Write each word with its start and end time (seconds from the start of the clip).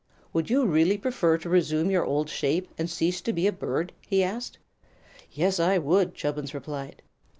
"Would 0.33 0.49
you 0.49 0.65
really 0.65 0.97
prefer 0.97 1.37
to 1.37 1.47
resume 1.47 1.91
your 1.91 2.03
old 2.05 2.27
shape, 2.27 2.69
and 2.75 2.89
cease 2.89 3.21
to 3.21 3.31
be 3.31 3.45
a 3.45 3.51
bird?" 3.51 3.93
he 4.07 4.23
asked. 4.23 4.57
"Yes, 5.29 5.59
if 5.59 5.67
I 5.67 5.77
could," 5.77 6.15
Chubbins 6.15 6.55
replied. 6.55 7.03